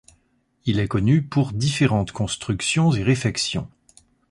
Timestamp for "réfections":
3.03-3.69